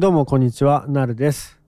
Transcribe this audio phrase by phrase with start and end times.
[0.00, 1.60] どうもこんにちは、なるです。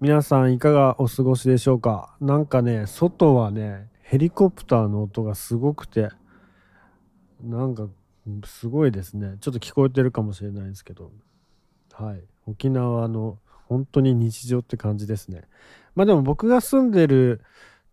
[0.00, 2.16] 皆さんいかがお過ごしでしょうか？
[2.20, 6.10] なんかね、外はね、ヘリコプターの音がすごくて、
[7.42, 7.88] なんか
[8.44, 9.38] すごいですね。
[9.40, 11.10] ちょっと聞こえてるかもしれないんですけど、
[11.94, 12.22] はい。
[12.46, 15.42] 沖縄の本当に日常って感じですね。
[15.96, 17.40] まあでも僕が住んでる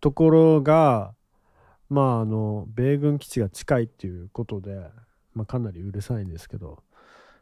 [0.00, 1.12] ところが、
[1.90, 4.78] まああの、米軍基地が近いっていうことで、
[5.34, 6.84] まあかなりうるさいんですけど、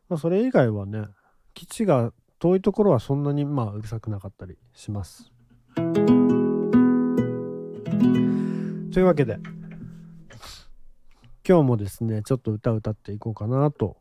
[0.08, 1.04] まあそれ以外はね、
[1.54, 5.32] 基地が遠いところはそんなにまあうるさくなかったりします。
[8.92, 9.38] というわけで
[11.46, 13.96] 今日もですねちょっと歌歌っていこうかなと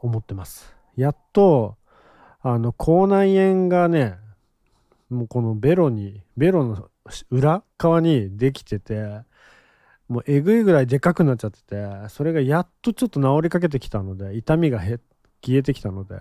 [0.00, 0.74] 思ってます。
[0.96, 1.76] やっと
[2.40, 4.16] あの口内炎がね
[5.10, 6.88] もうこのベロにベロの
[7.30, 9.20] 裏側にできてて
[10.08, 15.00] もうえぐいぐらいでかくなっちゃっててそれがやっとちょっと治りかけてきたので痛みが消
[15.50, 16.20] えてきたので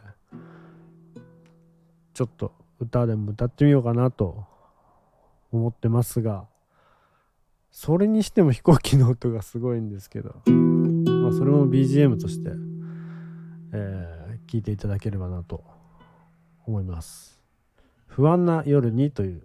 [2.22, 4.46] ちょっと歌でも歌ってみようかなと
[5.52, 6.46] 思ってますが
[7.72, 12.52] それにしても飛行機の音がすごいんですけどまあそれも BGM として、
[13.74, 15.64] えー聞いていただければなと
[16.66, 17.42] 思います
[18.06, 19.44] 「不安な夜に」という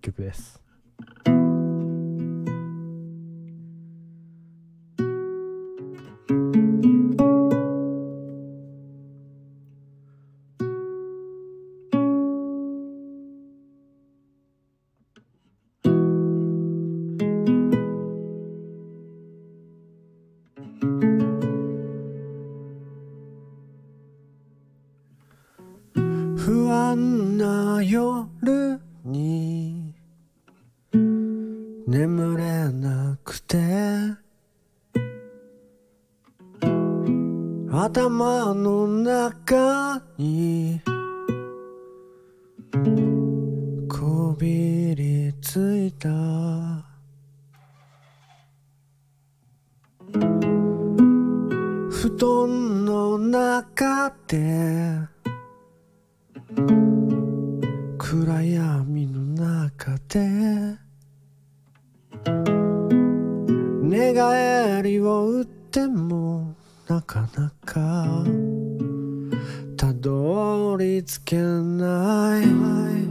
[0.00, 0.62] 曲です。
[27.82, 29.94] 夜に
[31.86, 33.56] 眠れなくて
[37.70, 40.80] 頭の中に
[43.88, 46.08] こびりついた。
[51.98, 55.05] 布団の中で
[58.08, 60.78] 暗闇の中で
[63.82, 66.54] 寝返りを打っても
[66.86, 68.22] なかなか
[69.76, 72.40] たどり着けな
[73.02, 73.05] い。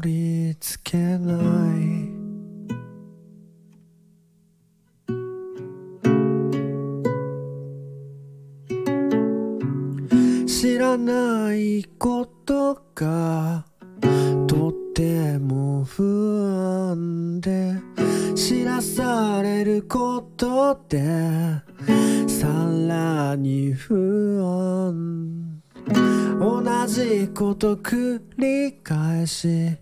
[0.00, 1.34] り着けな
[1.78, 2.06] い。
[10.46, 13.64] 知らないことが
[14.46, 16.02] とっても不
[16.90, 17.74] 安で
[18.34, 21.02] 知らされることで
[22.26, 22.48] さ
[22.88, 25.35] らに不安で。
[26.38, 29.76] 同じこと繰り返し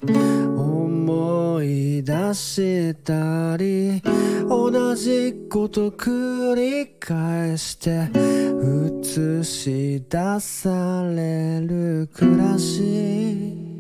[0.57, 4.01] 思い出したり
[4.49, 13.74] 同じこと繰り返して映し出される暮らし。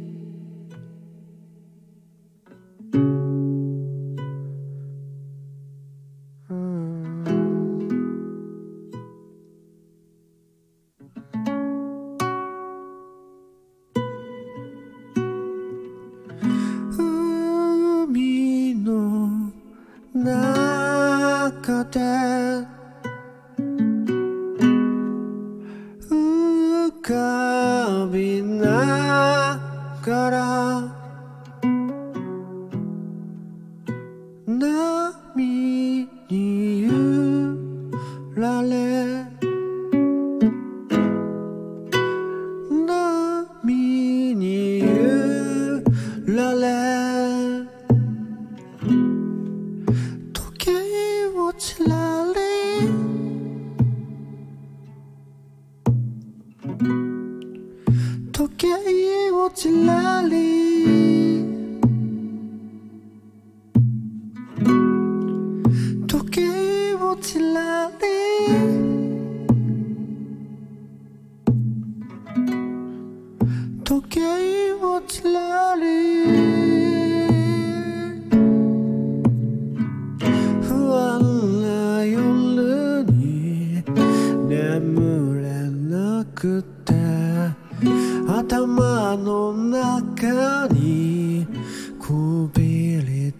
[46.94, 47.43] ら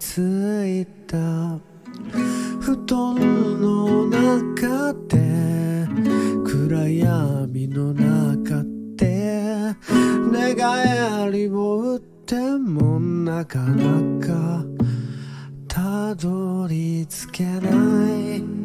[0.07, 0.21] つ
[0.69, 1.17] いた。
[2.61, 3.15] 布団
[3.61, 5.89] の中で
[6.45, 8.63] 暗闇の中
[8.97, 9.75] で
[10.31, 14.63] 寝返りを打ってもなかなか
[15.67, 17.71] たどり着けな
[18.29, 18.64] い。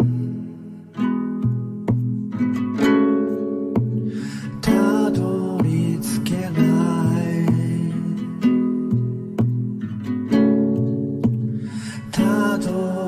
[12.60, 12.99] た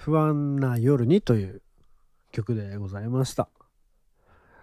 [0.00, 1.60] 不安な夜にという
[2.32, 3.50] 曲でございました。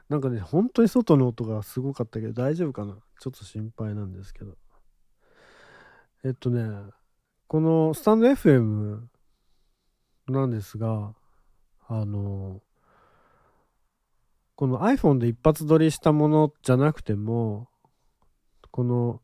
[0.10, 4.56] なんかね、本当に外の音がすごかったけど大丈夫かなちょっと心配なんですけど。
[6.26, 6.68] えっとね、
[7.48, 9.02] このスタンド FM
[10.28, 11.14] なんですが、
[11.88, 12.64] あの、
[14.56, 17.70] この iPhone で一発撮りしたものじゃなくても、
[18.72, 19.22] この、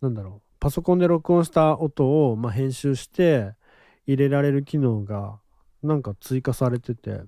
[0.00, 3.54] なんだろう、パソコンで録音した音を、まあ、編集して
[4.06, 5.38] 入れられる機能が
[5.82, 7.22] なんか追加されてて、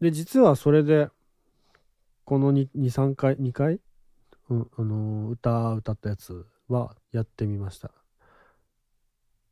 [0.00, 1.08] で、実はそれで、
[2.24, 3.80] この23回、2回、
[4.48, 7.90] うん、あのー歌、歌ったやつはやってみました。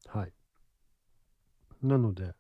[0.07, 0.33] はい。
[1.83, 2.35] なので、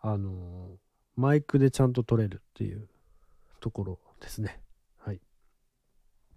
[0.00, 0.84] あのー
[1.16, 2.88] マイクでちゃんと撮れるっていう
[3.60, 4.60] ところですね。
[4.98, 5.20] はい。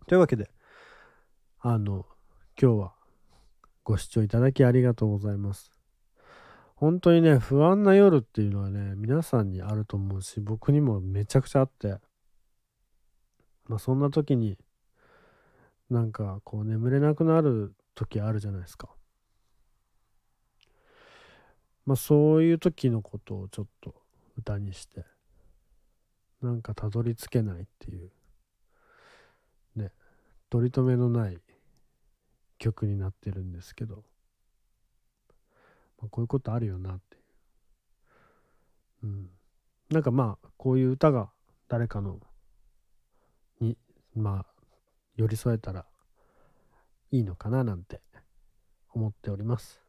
[0.06, 0.52] というわけで、
[1.60, 2.06] あの、
[2.62, 2.94] 今日は
[3.84, 5.77] ご視聴いただきありがとうございます。
[6.78, 11.98] 本当にね、不安な夜っていうのはね、皆さんにあると思うし、僕にもめちゃくちゃあって、
[13.66, 14.60] まあそんな時に、
[15.90, 18.90] なんかこう眠れなくなる時あるじゃないですか。
[21.88, 23.96] まあそういう時のことをちょっと
[24.38, 25.04] 歌にして、
[26.44, 28.12] なんかたどり着けないっていう、
[29.76, 29.92] ね、
[30.52, 31.42] 取り留めのない
[32.60, 34.04] 曲になってるんですけど、
[36.00, 37.18] まあ、こういうことあるよなって
[39.04, 39.08] う。
[39.08, 39.30] ん。
[39.90, 41.30] なんかまあ、こういう歌が
[41.68, 42.20] 誰かの、
[43.60, 43.78] に、
[44.16, 44.46] まあ、
[45.16, 45.86] 寄り添えたら
[47.12, 48.02] いいのかななんて
[48.94, 49.82] 思っております。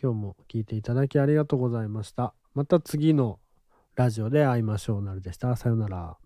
[0.00, 2.34] 今日も聞いていただきありがとうございました。
[2.54, 3.38] また次の
[3.94, 5.56] ラジオで会いましょうなるでした。
[5.56, 6.16] さようなら。